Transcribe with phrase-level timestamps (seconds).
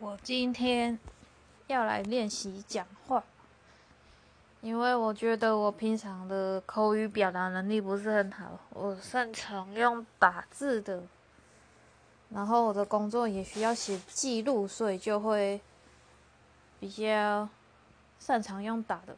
[0.00, 0.98] 我今天
[1.66, 3.22] 要来练习讲话，
[4.62, 11.02] 因为我觉得我平常的口语表达能力不是很好，我擅长用打字的，
[12.30, 15.60] 然后我的工作也需要写记录，所以就会
[16.80, 17.46] 比较
[18.18, 19.14] 擅长用打的。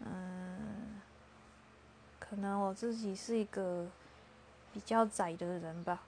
[0.00, 1.02] 嗯，
[2.18, 3.86] 可能我自己是一个
[4.72, 6.00] 比较窄的人吧。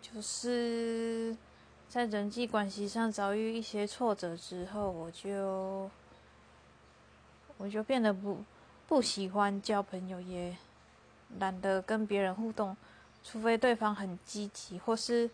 [0.00, 1.36] 就是
[1.88, 5.90] 在人际关系上遭遇一些挫折之后，我就
[7.58, 8.38] 我就变得不
[8.86, 10.56] 不喜欢交朋友，也
[11.38, 12.76] 懒得跟别人互动，
[13.22, 15.28] 除非对方很积极，或是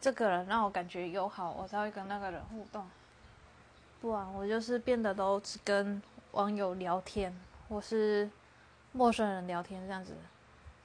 [0.00, 2.84] 这个人让我感觉友好，我才会跟那个人互动。
[4.00, 7.32] 不然我就是变得都只跟网友聊天，
[7.68, 8.28] 或是
[8.92, 10.16] 陌生人聊天这样子，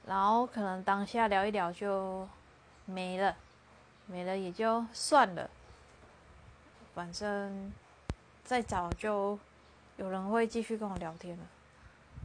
[0.06, 2.28] 然后可能当下聊一聊就。
[2.90, 3.36] 没了，
[4.06, 5.50] 没了也就算了。
[6.94, 7.70] 反正
[8.42, 9.38] 再找就
[9.98, 11.44] 有人会继续跟我聊天了。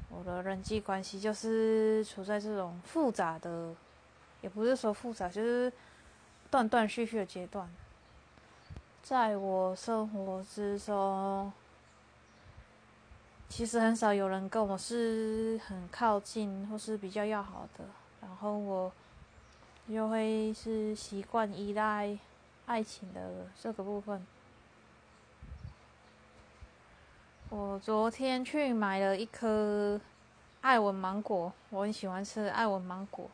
[0.09, 3.75] 我的人际关系就是处在这种复杂的，
[4.39, 5.71] 也不是说复杂，就是
[6.49, 7.69] 断断续续的阶段。
[9.01, 11.51] 在我生活之中，
[13.49, 17.83] 其实很少有人跟我是很靠近或是比较要好的。
[18.21, 18.89] 然后我。
[19.87, 22.17] 又会是习惯依赖
[22.65, 24.25] 爱情的这个部分。
[27.49, 29.99] 我昨天去买了一颗
[30.61, 33.29] 爱文芒果，我很喜欢吃爱文芒果，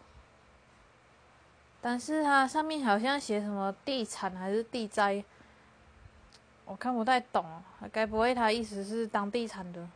[1.80, 5.24] 但是它上面好像写什么地产还是地灾，
[6.66, 7.46] 我看不太懂，
[7.92, 9.88] 该不会它意思是当地产的？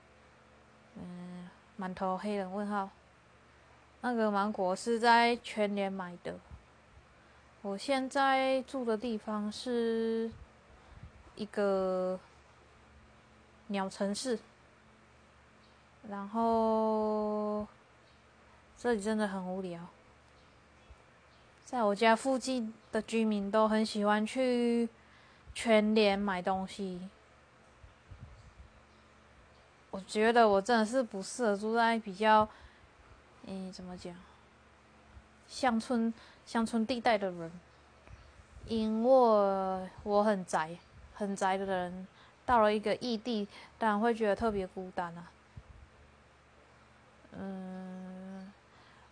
[0.95, 2.89] 嗯，满头黑人问号。
[4.05, 6.35] 那个芒果是在全联买的。
[7.61, 10.29] 我现在住的地方是
[11.37, 12.19] 一个
[13.67, 14.37] 鸟城市，
[16.09, 17.65] 然后
[18.77, 19.79] 这里真的很无聊。
[21.63, 24.89] 在我家附近的居民都很喜欢去
[25.55, 27.07] 全联买东西，
[29.91, 32.49] 我觉得我真的是不适合住在比较，
[33.45, 34.13] 嗯，怎么讲？
[35.47, 36.11] 乡村
[36.45, 37.51] 乡村地带的人，
[38.65, 40.77] 因为我很宅，
[41.13, 42.07] 很宅的人，
[42.45, 45.29] 到了一个异地，当然会觉得特别孤单啊。
[47.33, 48.51] 嗯，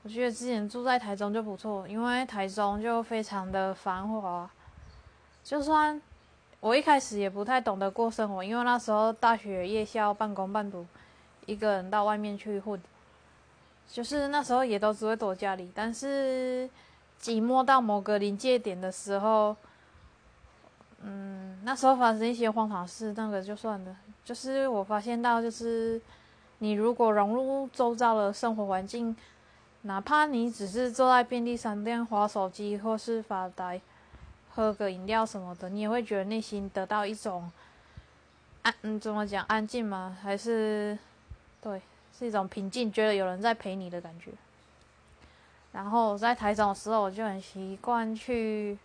[0.03, 4.49] 我觉得之前住在台中就不错，因为台中就非常的繁华。
[5.43, 6.01] 就算
[6.59, 10.87] 我一开始也不太懂得过生活，因为那时候大学夜校半工半读，
[11.45, 12.81] 一个人到外面去混。
[13.91, 16.69] 就是那时候也都只会躲家里，但是
[17.21, 19.53] 寂寞到某个临界点的时候，
[21.01, 23.93] 嗯，那时候发生一些荒唐事，那个就算了。
[24.23, 25.99] 就是我发现到，就是
[26.59, 29.13] 你如果融入周遭的生活环境，
[29.81, 33.81] 哪怕你只是坐在便利商店划手机或是发呆，
[34.53, 37.51] 喝个饮料什么的，你也会觉得内心得到一种
[38.61, 40.15] 安，嗯，怎么讲，安静吗？
[40.23, 40.97] 还是
[41.59, 41.81] 对？
[42.21, 44.29] 是一种平静，觉得有人在陪你的感觉。
[45.71, 48.77] 然后在台中的时候，我就很习惯去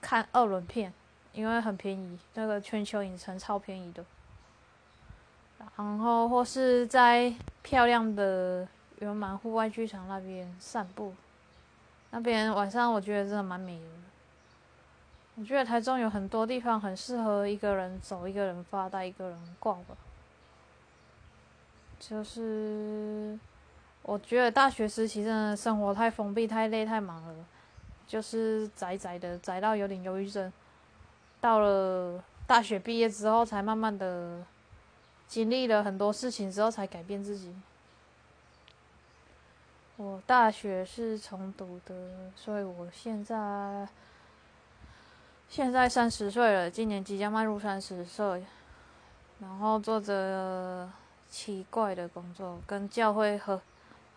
[0.00, 0.92] 看二轮片，
[1.32, 4.04] 因为很便宜，那个全球影城超便宜的。
[5.76, 8.66] 然后或是在漂亮的
[8.98, 11.14] 圆满户外剧场那边散步，
[12.10, 13.86] 那边晚上我觉得真的蛮美的。
[15.36, 19.94] 我觉得台中有很多地方很适合一个人走，一个人发呆，一个人逛吧。
[22.06, 23.38] 就是，
[24.02, 27.34] 我觉得大学时期真的生活太封闭、太累、太忙了，
[28.06, 30.52] 就是宅宅的，宅到有点忧郁症。
[31.40, 34.44] 到了大学毕业之后，才慢慢的
[35.26, 37.54] 经历了很多事情之后，才改变自己。
[39.96, 43.88] 我大学是重读的，所以我现在
[45.48, 48.44] 现在三十岁了，今年即将迈入三十岁，
[49.40, 50.86] 然后做着。
[51.34, 53.60] 奇怪的工作，跟教会合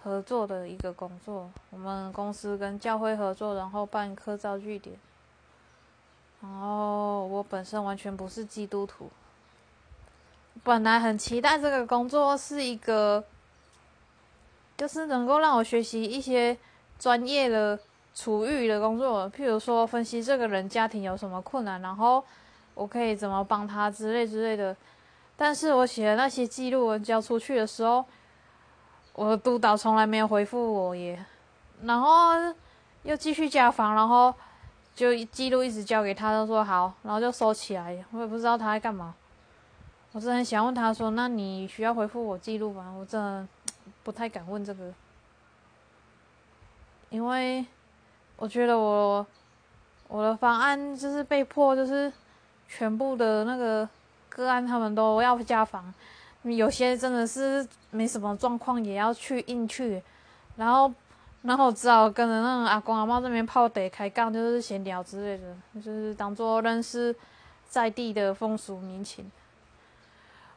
[0.04, 1.50] 合作的一个工作。
[1.72, 4.96] 我们公司跟教会合作，然后办科造据点。
[6.40, 9.10] 然后我本身完全不是基督徒，
[10.64, 13.24] 本来很期待这个工作是一个，
[14.78, 16.56] 就是能够让我学习一些
[17.00, 17.80] 专业的
[18.14, 22.24] 处遇的工作，譬如说分析这个人家庭有什么困难，然后
[22.76, 24.78] 我可以怎么帮他之类之类的。
[25.38, 28.04] 但是我写的那些记录文交出去的时候，
[29.14, 31.24] 我的督导从来没有回复我耶，
[31.84, 32.32] 然后
[33.04, 34.34] 又继续加房，然后
[34.96, 38.04] 就记录一直交给他，就说好，然后就收起来。
[38.12, 39.14] 我也不知道他在干嘛。
[40.14, 43.48] 我真的很想问他说：“那你需要回复我记录吗？”我真的
[44.04, 44.92] 不太敢问这个，
[47.10, 47.64] 因为
[48.38, 49.24] 我觉得我
[50.08, 52.12] 我的方案就是被迫就是
[52.68, 53.88] 全部的那个
[54.30, 55.94] 个案他们都要加房，
[56.44, 60.02] 有些真的是没什么状况也要去硬去，
[60.56, 60.92] 然后
[61.42, 67.16] 然后只好跟着那种阿公阿妈这边泡得开杠，就是闲聊之类的，就是当做认识
[67.68, 69.32] 在地的风俗民情。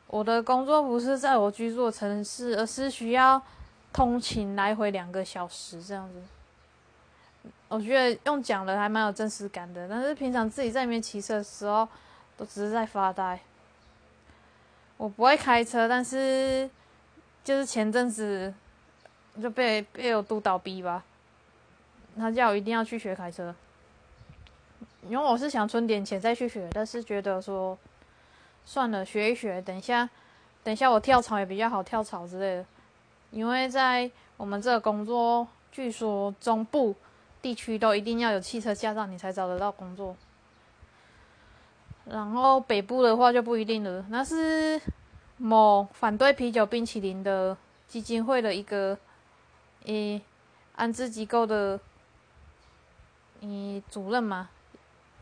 [0.06, 3.40] 我的工作不是在我居住的城市，而是需要
[3.92, 7.50] 通勤来回两个小时这样子。
[7.68, 11.86] 我觉得用讲的还蛮有真实感的，但是平常自己在里面骑车的时候，
[12.36, 13.40] 都只是在发呆。
[15.00, 16.68] 我不会开车，但是
[17.42, 18.52] 就是前阵子
[19.40, 21.02] 就被被我督导逼吧，
[22.18, 23.54] 他叫我一定要去学开车，
[25.08, 27.78] 因为我是想存点钱再去学，但是觉得说。
[28.62, 30.08] 算了，学一学，等一下，
[30.62, 32.66] 等一下我跳槽也比较好跳槽之类的。
[33.30, 36.94] 因为在我们这个工作，据说中部
[37.40, 40.14] 地区都一定要有汽车驾照，你才找得到工作。
[42.04, 44.04] 然后北部的话就不一定了。
[44.08, 44.80] 那是
[45.36, 47.56] 某反对啤酒冰淇淋的
[47.86, 48.96] 基金会的一个，
[49.84, 50.20] 诶，
[50.76, 51.78] 安置机构的，
[53.40, 54.48] 诶，主任嘛，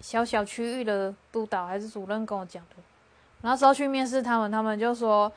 [0.00, 2.76] 小小区域的督导还是主任跟我讲的。
[3.42, 5.30] 那时候去面试他们，他们就说：“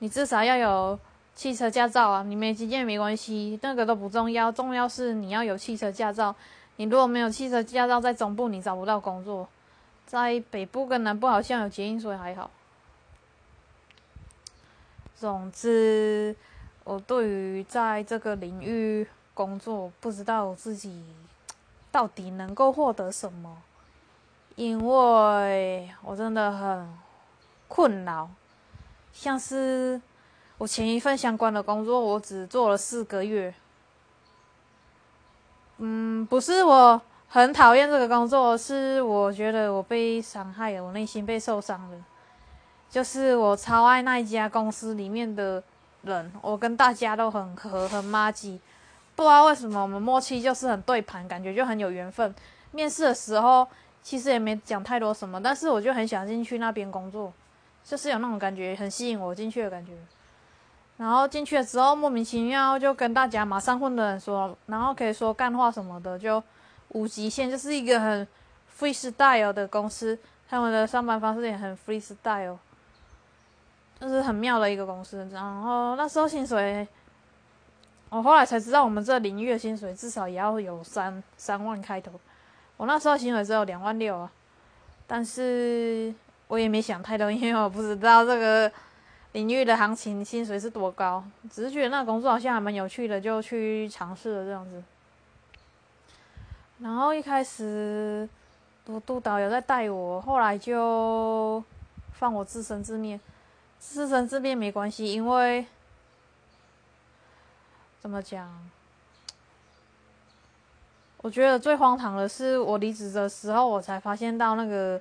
[0.00, 0.98] 你至少要有
[1.34, 6.34] 汽车驾照啊，你没经验没关系，那个都不重要，重要是你要有汽车驾照。
[6.76, 9.48] 你如果没有汽车驾照，在中部你找不到工作，
[10.10, 12.50] 在北部跟南部好像有捷运，所以还好。
[15.14, 16.34] 总之，
[16.82, 21.04] 我对于在这个领域工作，不知道自己
[21.92, 23.62] 到底能够获得什么，
[24.56, 26.98] 因为我真的很。”
[27.72, 28.28] 困扰，
[29.12, 30.02] 像是
[30.58, 33.54] 我前一份相关的工作，我只做了四个月。
[35.76, 37.00] 嗯，不是我
[37.32, 41.96] 很讨厌这个工作，是我觉得我被伤害了，我内心被受伤了。
[42.88, 45.62] 就是我超爱那一家公司里面的
[46.02, 48.60] 人，我跟大家都很合，很默契。
[49.14, 52.34] 不知道为什么我们默契就是很对盘，感觉就很有缘分。
[52.72, 53.64] 面试的时候
[54.02, 57.32] 其实也没讲太多什么，但是我就很想进去那边工作。
[57.84, 59.92] 就是有那种感觉，很吸引我进去的感觉。
[60.96, 66.42] 然后进去了之后，莫名其妙就跟大家马上混的人说，然后可以说干话什么的，就
[66.90, 68.26] 无极限，就是一个很
[68.78, 70.18] freestyle 的公司。
[70.48, 72.56] 他们的上班方式也很 freestyle，
[74.00, 75.28] 就是很妙的一个公司。
[75.32, 76.86] 然后那时候薪水，
[78.08, 82.12] 我后来才知道，我们这领域的薪水至少也要有三三万开头。
[82.76, 84.32] 我那时候薪水只有两万六啊，
[85.06, 86.14] 但是。
[86.50, 88.68] 我也没想太多，因为我不知道这个
[89.34, 94.82] 领域的行情薪水是多高，只是觉得那个工作好像还蛮有趣的，就去尝试了这样子。
[96.80, 98.28] 然后一开始
[98.84, 101.62] 督督导有在带我，后来就
[102.12, 103.18] 放我自生自灭。
[103.78, 105.66] 自生自灭没关系，因为
[108.00, 108.48] 怎么讲？
[111.18, 115.00] 我觉得最荒唐的是，我离职的时候，我才发现到那个。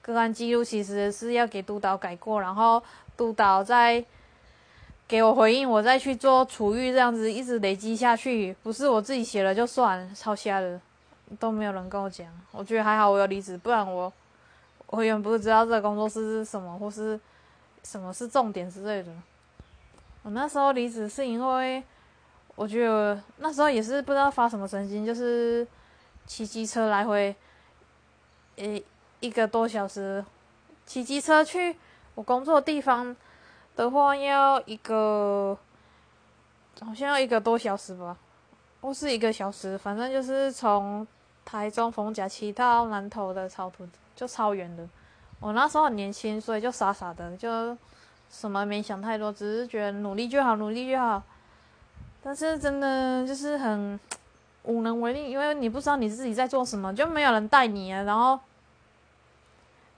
[0.00, 2.82] 个案记录其实是要给督导改过，然后
[3.14, 4.02] 督导再
[5.06, 10.80] 给我回应，我再去做处遇，这样子一直累积下去，不是我自己写了就算，超瞎了，
[11.38, 12.26] 都没有人跟我讲。
[12.52, 14.12] 我觉得还好我有离职，不然我
[14.86, 17.18] 我原本不知道这个工作室是什么，或是
[17.82, 19.12] 什么是重点之类的。
[20.22, 21.82] 我那时候离职是因为
[22.54, 25.66] 我觉得那时候也是不知道发什么神经，就是
[26.26, 27.34] 骑机车来回，
[28.56, 28.84] 诶。
[29.20, 30.24] 一个多小时，
[30.86, 31.76] 骑机车去
[32.14, 33.16] 我工作地方
[33.74, 35.58] 的话，要一个
[36.80, 38.16] 好像要一个多小时吧，
[38.80, 41.04] 或是一个小时，反正就是从
[41.50, 44.86] 台中逢甲骑到南投的草屯，就超远的。
[45.40, 47.74] 我那时候很年轻，所以就傻傻的，就
[48.28, 51.22] 什么没想太多，只是觉得努力就好，努力就好。
[52.22, 53.98] 但是真的就是很
[54.64, 58.38] 无能为力，因为你不知道你自己在做什么，就没有人带你啊，然后。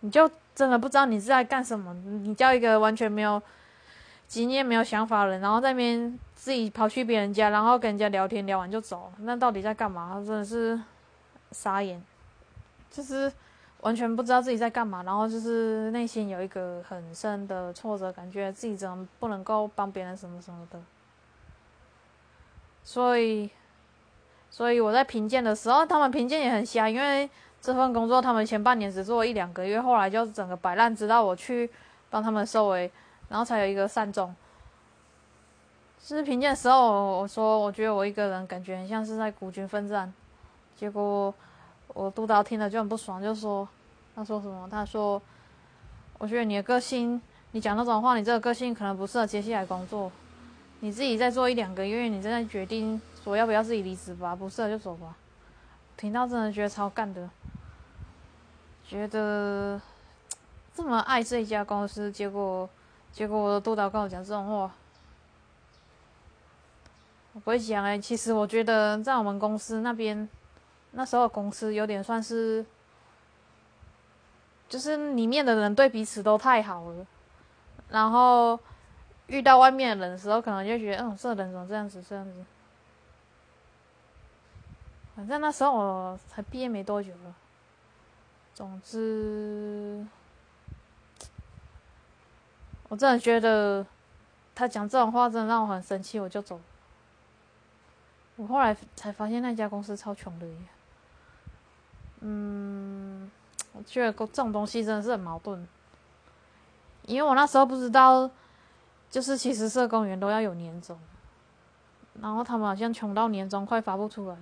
[0.02, 1.92] 你就真的不知道你是在干什么？
[2.22, 3.42] 你叫一个完全没有
[4.26, 10.14] 经验、没有想法的人，然后在那边自己跑去别人家，然后跟人家聊天，聊完就走，那到底在干嘛？
[10.26, 10.80] 真的是
[11.52, 12.02] 傻眼，
[12.90, 13.32] 就是
[13.80, 20.80] 完全不知道自己在干嘛，然后就是内心有一个很深的挫折，感觉自己怎么不能够帮别人什么什么的，
[22.84, 23.50] 所以
[24.50, 27.28] 所以我在评鉴的时候，他们评鉴也很瞎，因为
[27.60, 31.70] 这份工作他们前半年只做一两个月，后来就整个摆烂，直到我去
[32.10, 32.90] 帮他们收尾，
[33.28, 34.34] 然后才有一个善终。
[36.02, 40.12] 就是评鉴的时候，我说我觉得我一个人感觉很像是在孤军奋战，
[40.80, 41.34] 结果
[41.88, 43.68] 我督导听了就很不爽，就说
[44.14, 44.66] 他说什么？
[44.70, 45.20] 他说
[46.16, 47.20] 我觉得你的个性，
[47.50, 50.10] 你讲那种话，你这个个性可能不适合接下来工作。
[50.78, 55.14] 你自己再做一两个月，你再决定说要不要自己离职吧，不适合就走吧。
[55.98, 57.28] 听到真的觉得超干的，
[58.88, 59.78] 觉得
[60.74, 62.66] 这么爱这一家公司，结果
[63.12, 64.72] 结果我的督导跟我讲这种话，
[67.34, 67.98] 我不会讲哎。
[67.98, 70.26] 其实我觉得在我们公司那边，
[70.92, 72.64] 那时候公司有点算是，
[74.68, 77.06] 就是里面的人对彼此都太好了，
[77.88, 78.58] 然后。
[79.30, 82.44] 遇到外面的人的时候，可能就觉得，嗯，这人怎么这样子，这样子。
[85.14, 87.32] 反正那时候我才毕业没多久了。
[88.52, 90.04] 总之，
[92.88, 93.86] 我真的觉得
[94.52, 96.60] 他讲这种话，真的让我很生气，我就走。
[98.34, 100.56] 我后来才发现那家公司超穷的耶。
[102.20, 103.30] 嗯，
[103.72, 105.66] 我觉得这种东西真的是很矛盾，
[107.06, 108.30] 因为我那时候不知道。
[109.10, 110.96] 就是其实社工员都要有年终，
[112.22, 114.40] 然后他们好像穷到年终快发不出来了，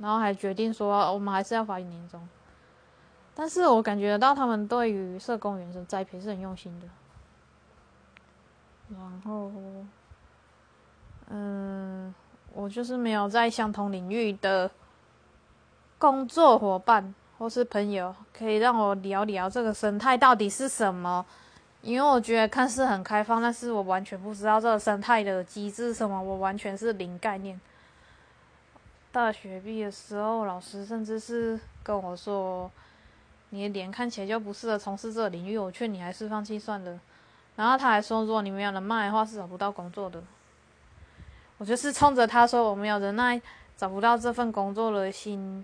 [0.00, 2.28] 然后还决定说我们还是要发年终。
[3.32, 6.88] 但是我感觉到他们对于社工员的栽培是很用心的。
[8.88, 9.52] 然后，
[11.28, 12.12] 嗯，
[12.52, 14.68] 我就是没有在相同领域的
[16.00, 21.26] 工作伙伴或是朋友，可以让我聊聊这个生态到底是什么。
[21.82, 27.60] 因为我觉得看似很开放，但是我完全不知道这个生态的机制什么，我完全是零概念。
[29.12, 32.70] 大学毕业的时候，老师甚至是跟我说
[33.50, 36.98] ：“你的脸看起来就不适合从事这个领域，我劝你还是放弃算了。”
[37.56, 40.22] 然后他还说：“如果你没有人脉的话，是找不到工作的。”
[41.58, 43.38] 我就是冲着他说我没有人脉，
[43.76, 45.62] 找不到这份工作的心。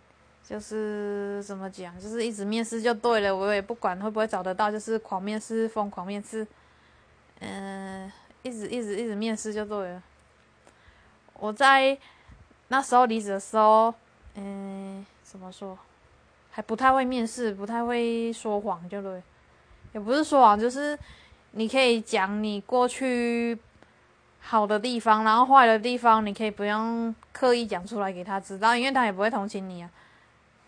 [0.49, 6.47] 就是怎么讲，就是一直面试就对了，我也不管会不会找得到，就是狂面试，疯狂面试，
[7.41, 8.11] 嗯，
[8.43, 10.01] 一直一直一直面试就对了。
[11.35, 11.99] 我在
[12.69, 13.93] 那时候离职的时候，
[14.37, 15.77] 嗯，怎么说，
[16.53, 19.21] 还不太会面试，不太会说谎，就对，
[19.95, 20.97] 也不是说谎，就是
[21.51, 23.59] 你可以讲你过去
[24.41, 29.91] 好的地方，然后坏的地方，你可以不用刻意讲出来给他知道，因为他也不会同情你啊。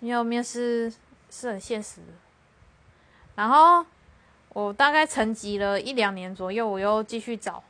[0.01, 0.93] 因为面试
[1.29, 2.13] 是很现实的，
[3.35, 3.85] 然后
[4.51, 7.61] 我大概沉寂了一两年左右，我又继续找，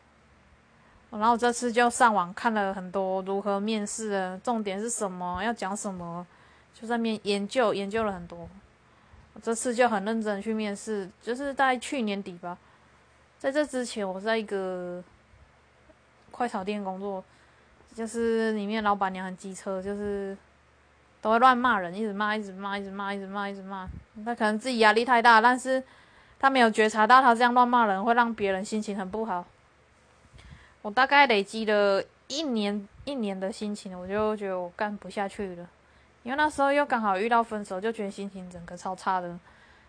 [1.11, 6.27] 然后这次就上网看了很多如何面试的，重点是什么，要讲什么，
[6.75, 8.47] 就在面研究研究了很多。
[9.43, 12.59] 这次就很认真去面试，就是在去年底吧，
[13.39, 15.03] 在这之前我在一个
[16.31, 17.25] 快炒店工作，
[17.95, 20.37] 就是里面老板娘很机车，就是。
[21.21, 23.89] 都会乱骂人，一直骂，一直骂，一直骂，一直骂，一直骂。
[24.25, 25.83] 他可能自己压力太大，但是
[26.39, 29.45] 他没有觉察到他这样乱骂人会让别人心情很不好。
[30.83, 35.67] 我大概累积了一年一年的心情，我就觉得我干不下去了。
[36.23, 39.39] 因为那时候又刚好遇到分手，就觉得心情整个超差的，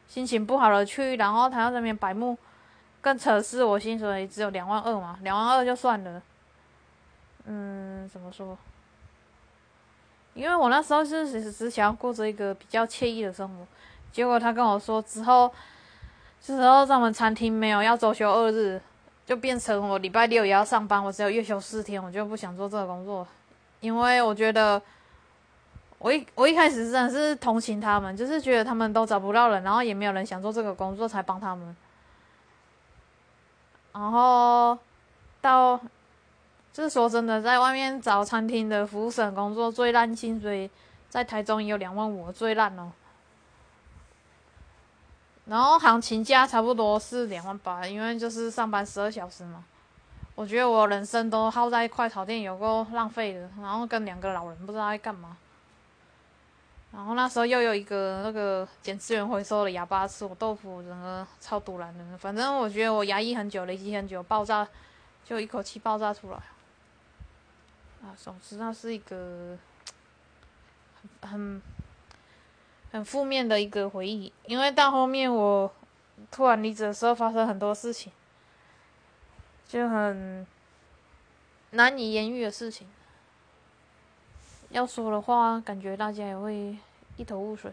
[0.07, 2.37] 心情不好了去，然后他那边白目，
[3.01, 6.21] 更扯是我薪水只有两万二嘛，两万二就算了。
[7.45, 8.57] 嗯，怎么说？
[10.39, 13.67] 因为我那时候是只想要过着一个比较惬意的生活，
[14.09, 15.51] 结果他跟我说之后，
[16.41, 18.79] 之后在我们餐厅没有要周休二日，
[19.25, 23.27] 就变成我礼拜六也要上班，我只有月休四天，我就不想做这个工作，
[23.81, 24.81] 因为我觉得
[25.97, 31.75] 我一 我一开始真的是同情他们，就是觉得他们都找不到人，然后也没有人想做这个工作，才帮他们，
[33.91, 34.77] 然后
[35.41, 35.77] 到。
[36.79, 40.69] 是说真的，在外面找餐厅的服务生工作最烂，薪水
[41.09, 42.91] 在台中也有两万五，最烂哦。
[45.45, 49.65] 然后行情价差不多是两万八，因为就是上班十二小时嘛。
[50.35, 53.49] 我觉得我人生都耗在快炒店，有够浪费的。
[53.59, 55.35] 然后跟两个老人不知道在干嘛。
[56.91, 62.17] 然后那时候又有一个那个捡资源回收的哑巴吃我豆腐，整个超堵烂的。
[62.17, 64.67] 反正我觉得我压抑很久，累积很久，爆炸
[65.25, 66.37] 就一口气爆炸出来。
[68.01, 69.57] 啊，总之那是一个
[71.21, 71.61] 很很
[72.91, 75.71] 很负面的一个回忆，因为到后面我
[76.31, 78.11] 突然离职的时候，发生很多事情，
[79.67, 80.47] 就很
[81.71, 82.87] 难以言喻的事情。
[84.69, 86.77] 要说的话，感觉大家也会
[87.17, 87.71] 一头雾水。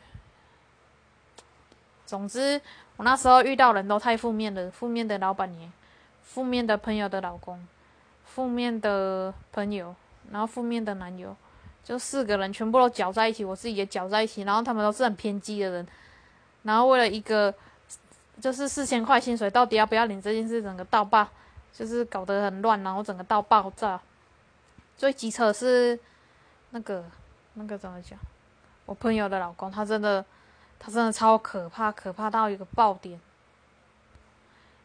[2.05, 2.61] 总之，
[2.97, 5.73] 我那时候遇到人都太负面了，负面的老板娘，
[6.23, 7.67] 负面的朋友的老公，
[8.25, 9.95] 负面的朋友，
[10.31, 11.35] 然后负面的男友，
[11.85, 15.87] 就四个人全部都搅在一起，我自己也搅在一起，然后他们都是很偏激的人，
[16.63, 17.55] 然后为了一个
[18.41, 21.27] 就是四千块薪水，到底要不要领这件事，整个到爆，
[21.73, 24.01] 就是搞得很乱，然后整个到爆炸。
[24.97, 25.99] 最机车是
[26.71, 27.05] 那个
[27.55, 28.19] 那个怎么讲？
[28.85, 30.25] 我朋友的老公，他真的。
[30.79, 33.19] 他真的超可怕，可怕到一个爆点。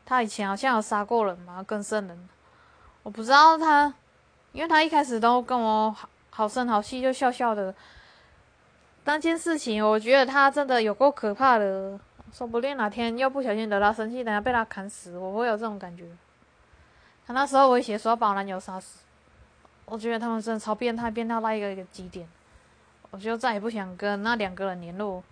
[0.06, 2.30] 他以前好像有杀过人嘛，跟圣人。
[3.04, 3.94] 我不知道他，
[4.54, 7.74] 因为他一开始都跟我好好声好气，就笑笑的。
[9.04, 12.00] 当件事情，我觉得他真的有够可怕的，
[12.32, 16.06] 说不定哪天又不小心惹他生气，等下被他砍死，我会有这种感觉。
[17.26, 19.00] 他那时候威胁说要把我男友杀死，
[19.86, 22.28] 我觉得他们真的超变态，变态到一个一个极点。
[23.10, 25.24] 我就再也不想跟那两个人联络。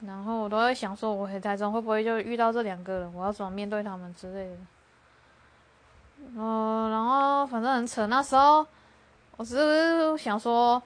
[0.00, 3.14] 然后我都会想说，我回台中会不会就遇到这两个人？
[3.14, 4.56] 我要怎么面对他们之类的？
[6.36, 8.06] 嗯，然后反正很扯。
[8.06, 8.66] 那时候
[9.36, 10.82] 我只是想说，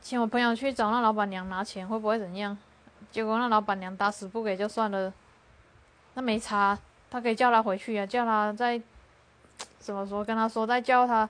[0.00, 2.56] 请我朋友去找那老板娘拿钱，会不会怎样？
[3.10, 5.12] 结果那老板娘打死不给就算了。
[6.14, 6.78] 那没差，
[7.10, 8.80] 他可以叫他回去啊，叫他再
[9.78, 11.28] 怎么说，跟他说再叫他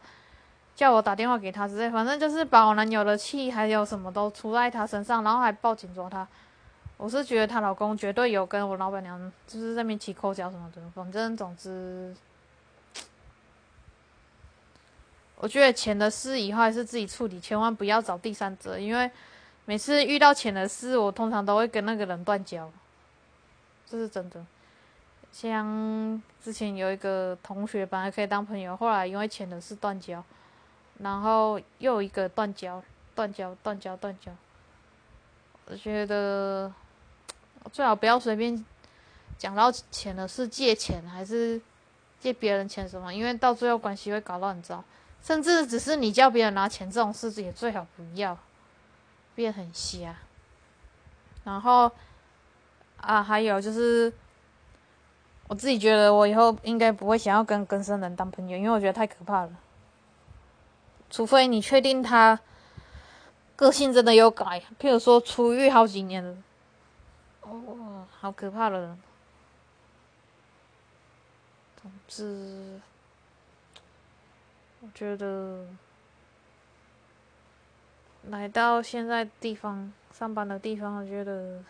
[0.75, 1.91] 叫我打电话给他之类。
[1.91, 6.27] 反正就是把我男友的气还有什么都出在他身上，然后还报警抓他。
[6.97, 12.15] 我是觉得她老公绝对有跟我老板娘就是在面起口角什么的，反正总之，
[15.43, 19.11] 我觉得钱的事以后还是自己处理，千万不要找第三者，因为
[19.65, 22.71] 每次遇到钱的事，我通常都会跟那个人断交，
[23.91, 24.47] 这是真的。
[25.33, 30.23] 像之前有一个同学本来可以当朋友，后来因为钱的事断交，
[31.01, 32.81] 然后又一个断交，
[33.17, 34.31] 断交，断交，断交，
[35.67, 36.73] 我觉得。
[37.73, 38.65] 最好不要随便
[39.39, 41.61] 讲到钱的是借钱还是
[42.19, 44.83] 借别人钱什么，因为到最后关系会搞到很糟。
[45.23, 48.37] 甚至只是你叫别人拿钱这种事情也最好不要，
[49.35, 50.17] 变很瞎。
[51.45, 51.91] 然后
[53.01, 54.13] 啊，还有就是，
[55.47, 59.51] 我自己觉得我以后应该不会想要跟跟生人当朋友，因为我觉得太可怕了。
[61.09, 62.41] 除非你确定他
[63.55, 66.37] 个性真的有改，譬如说出狱好几年了。
[67.43, 68.99] 哦，好可怕的人。
[71.81, 72.81] 总之，
[74.83, 75.65] 我觉得
[78.29, 81.63] 来到现在地方上班的地方，我觉得，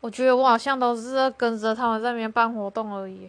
[0.00, 3.28] 我觉得我好像都是跟着他们在那边办活动而已，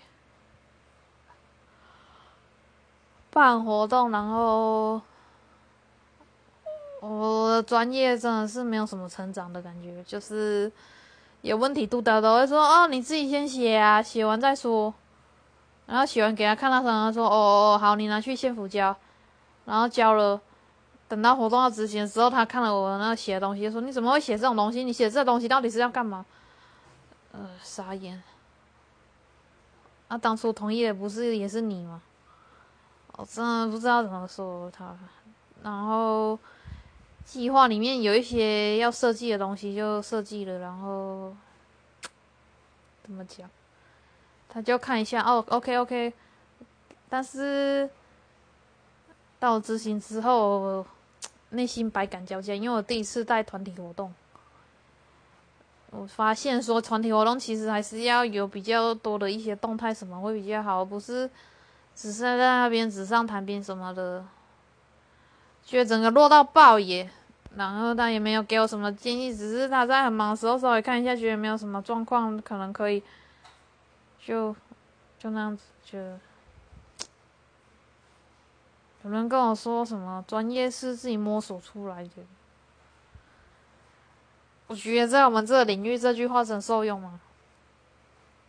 [3.32, 5.02] 办活动，然后。
[7.02, 10.70] 我的专业真的是没有什么成长的感觉，就是
[11.44, 14.94] 有问题督导都会说：“哦，你自己先写啊，写完再说。”
[15.89, 18.95] 然后写完给他看，他可能说：“哦哦哦，好，你拿去县府交。”
[19.65, 20.39] 然后交了，
[21.08, 24.84] 等到活动要执行的时候，他看了我那写的东西，说：“你怎么会写这种东西？
[24.84, 26.25] 你写这东西到底是要干嘛？”
[27.34, 28.21] 呃，傻眼。
[30.08, 32.02] 那当初同意的不是也是你吗？
[33.13, 34.95] 我真的不知道怎么说他，
[35.63, 36.38] 然后。
[37.25, 41.32] 计划里面有一些要设计的东西，就设计了，然后
[43.04, 43.47] 怎么讲？
[44.52, 46.12] 他就看一下哦，OK OK，
[47.08, 47.90] 但是
[49.40, 50.86] 到执行之后，
[51.52, 54.14] 内心百感交加，因为我第一次带团体活动，
[55.92, 61.30] 我发现说团体活动其实还是要有比较多的一些动态什么会比较好，不是
[61.96, 64.26] 只是在那边纸上谈兵什么的，
[65.64, 67.10] 觉得整个落到爆也。
[67.56, 73.02] 然后他也没有给我什么建议，只是他在很忙的时候稍微看一下，觉得没有什么状况，可能可以，
[74.30, 74.56] 就
[75.18, 75.98] 就那样子，就
[79.04, 82.12] 有人跟我说什么专业是自己摸索出来的，
[84.68, 87.20] 我觉得在我们这个领域，这句话真受用吗？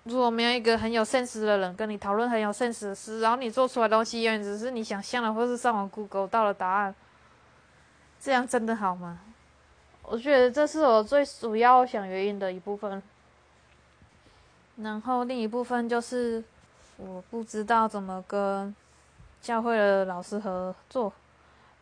[0.03, 6.95] 如果没有一个很有 sense 的人跟你讨论很有 sense 的事，然后你做出来东西永远只是你想象的，或是上网 Google 到了答案。
[8.21, 9.19] 这样真的好吗？
[10.03, 13.03] 我觉得这是我最主要想原因的一部分。
[14.83, 16.43] 然后另一部分就是
[16.97, 18.75] 我不知道怎么跟
[19.43, 21.13] 教会的老师合作，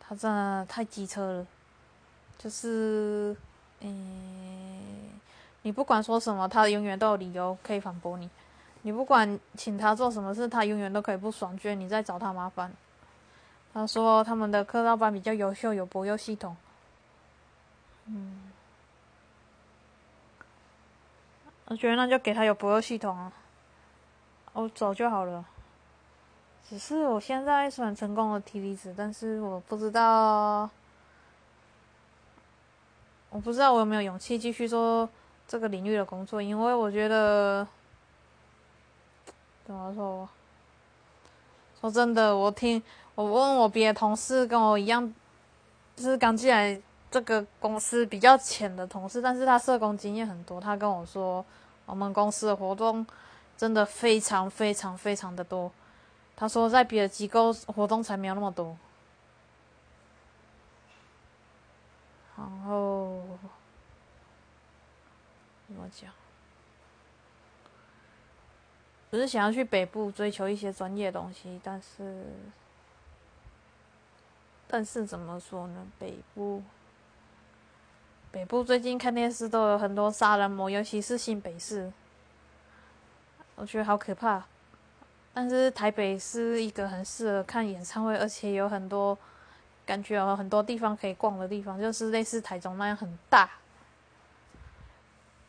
[0.01, 1.47] 他真的太机车了。
[2.39, 3.37] 就是，
[3.81, 5.11] 嗯，
[5.63, 8.29] 你不管说什么，他永远都有理由可以反驳你。
[8.83, 12.73] 你不管请他做什么事，他永远都可以不爽，觉得你在找他麻烦。
[13.75, 16.57] 他说他们的课道班比较优秀，有博优系统。
[18.07, 18.48] 嗯，
[21.69, 23.31] 我觉得那就给他有博优系统啊，
[24.55, 25.45] 我走就好了。
[26.67, 30.69] 只是我现在虽然成功的提离职，但是我不知道，
[33.31, 35.09] 我不知道我有没有勇气继续做
[35.47, 37.67] 这个领域的工作，因为我觉得，
[39.65, 40.29] 怎么说？
[41.81, 42.83] 说真的，我听
[43.15, 45.15] 我问我别的同事跟我一样，
[45.97, 51.45] 就是刚进来这个公司比较浅的同事，但是他社工经验很多，他跟我说，
[51.87, 53.07] 我们公司的活动
[53.57, 55.73] 真的非常非常非常的多。
[56.37, 58.77] 他说，在别的机构活动才没有那么多。
[62.37, 63.21] 然后
[65.67, 66.13] 怎么讲？
[69.11, 72.27] 只是想要去北部追求一些专业东西，但是，
[74.69, 75.87] 但是怎么说呢？
[75.99, 76.63] 北部，
[78.31, 81.91] 北部最近看电视都有很多杀人魔，尤其是新北市，
[83.57, 84.45] 我觉得好可怕。
[85.33, 89.17] 但是台北是一个很适合看演唱会，而且有很多
[89.87, 93.49] 感觉有很多地方可以逛的地方，就是类似台中那样很大，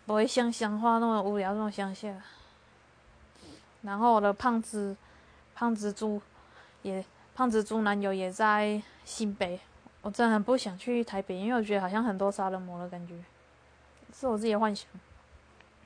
[0.06, 2.16] 不会像乡下那么无聊那么乡下。
[3.82, 4.96] 然后我的胖子
[5.56, 6.22] 胖子猪
[6.82, 7.04] 也
[7.36, 9.60] 胖子猪男友也在新北，
[10.02, 13.14] 我真的很不想去台北，因为我觉得好像很多杀人魔的感觉，
[14.14, 14.88] 是我自己的幻想。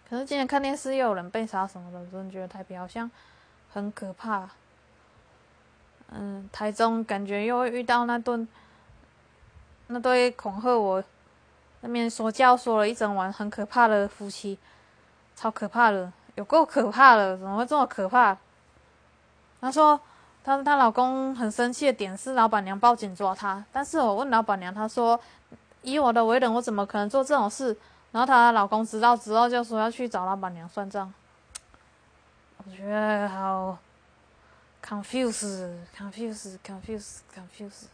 [0.10, 3.10] 可是今天看电视又有人被杀什么的，我真的觉得台北好像。
[3.76, 4.47] 很可怕，
[6.10, 8.47] 嗯，台中感觉又会遇到那顿
[9.88, 11.04] 那对恐吓我
[11.82, 14.60] 那边说教说了一整晚很可怕的夫妻，
[15.36, 18.38] 超可怕的，有够可怕的，怎么会这么可怕？
[19.60, 19.99] 他说
[20.43, 25.19] 她她老公很生气的点是老板娘报警抓他，但是我问老板娘，她说
[25.82, 27.75] 以我的为人，我怎么可能做这种事？
[28.12, 31.13] 然后她老公知道之后就说要去找老板娘算账。
[32.65, 33.77] 我觉得好
[34.86, 37.86] confuse，confuse，confuse，confuse。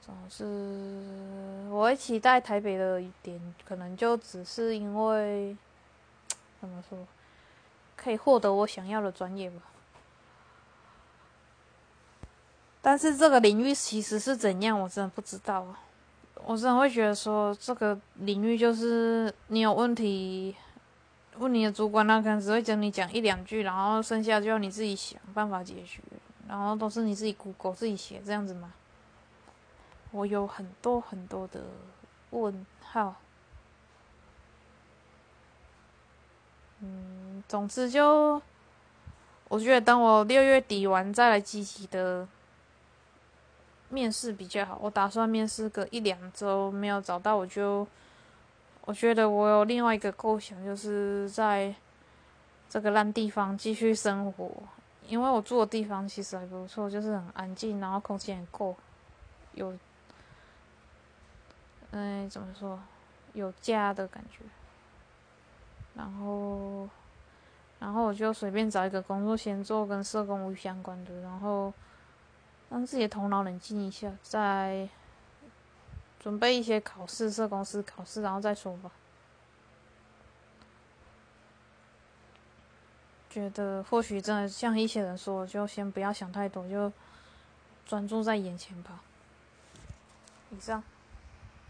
[0.00, 0.44] 总是
[1.70, 5.56] 我会期待台北的一点，可能就只是因为
[6.60, 6.98] 怎么说，
[7.96, 9.62] 可以获得我想要的专业吧。
[12.84, 15.66] 但是这个领域其实是怎样，我真的不知道。
[16.44, 20.54] 我真的会觉得说，这个领域就是你有问题。
[21.38, 26.00] 问你的主管，他可能只会跟你讲一两句，然后剩下就要你自己想办法解决，
[26.46, 28.72] 然后都是你自己 Google 自己写这样子吗？
[30.12, 31.60] 我有很多很多的
[32.30, 33.16] 问号。
[36.82, 38.40] 嗯，总之就，
[39.48, 42.28] 我觉得等我六月底完再来积极的
[43.94, 44.76] 面试比较好。
[44.82, 47.86] 我打算面试个一两周，没有找到我就。
[48.86, 51.74] 我觉得我有另外一个构想，就是在
[52.68, 54.50] 这个烂地方继续生活，
[55.08, 58.76] 因为我住的地方其实还不错，就是很安静，然后空气很够，
[59.54, 59.72] 有，
[61.92, 62.78] 嗯，怎么说，
[63.32, 64.44] 有家的感觉。
[65.94, 66.86] 然后，
[67.78, 71.72] 然后我就随便找一个工作先做，跟社工无相关的，然后
[72.74, 74.88] 让自己的头脑冷静一下，再。
[76.18, 78.90] 准备一些考试，社公司考试，然后再说吧。
[83.28, 86.90] 觉得或许真的像一些人说，就先不要想太多，就
[87.84, 89.02] 专注在眼前吧。
[90.50, 90.82] 以上。